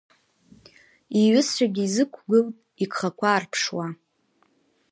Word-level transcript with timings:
Иҩызцәагьы 1.19 1.83
изықәгылт, 1.85 2.55
игхақәа 2.83 3.25
аарԥшуа. 3.29 3.85